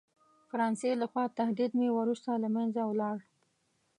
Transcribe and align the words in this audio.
فرانسې 0.49 0.89
له 1.01 1.05
خوا 1.11 1.25
تهدید 1.39 1.71
هم 1.79 1.85
وروسته 1.99 2.29
له 2.43 2.49
منځه 2.55 2.81
ولاړ. 2.89 3.17